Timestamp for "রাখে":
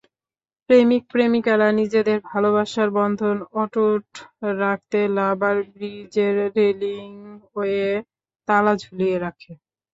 9.19-9.51